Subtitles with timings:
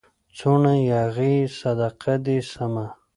[0.37, 2.85] څونه ياغي يې صدقه دي سمه